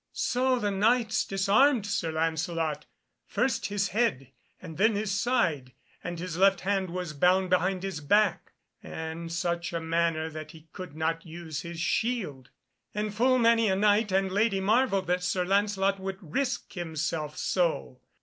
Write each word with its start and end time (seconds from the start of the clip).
So 0.13 0.57
the 0.57 0.71
Knights 0.71 1.23
disarmed 1.25 1.85
Sir 1.85 2.11
Lancelot, 2.11 2.87
first 3.27 3.67
his 3.67 3.89
head 3.89 4.31
and 4.59 4.77
then 4.79 4.95
his 4.95 5.11
side, 5.11 5.73
and 6.03 6.17
his 6.17 6.37
left 6.37 6.61
hand 6.61 6.89
was 6.89 7.13
bound 7.13 7.51
behind 7.51 7.83
his 7.83 7.99
back, 8.01 8.51
in 8.81 9.29
such 9.29 9.73
a 9.73 9.79
manner 9.79 10.27
that 10.27 10.53
he 10.53 10.67
could 10.73 10.95
not 10.95 11.23
use 11.23 11.61
his 11.61 11.79
shield, 11.79 12.49
and 12.95 13.13
full 13.13 13.37
many 13.37 13.67
a 13.69 13.75
Knight 13.75 14.11
and 14.11 14.31
lady 14.31 14.59
marvelled 14.59 15.05
that 15.05 15.21
Sir 15.23 15.45
Lancelot 15.45 15.99
would 15.99 16.17
risk 16.19 16.73
himself 16.73 17.37
so. 17.37 17.99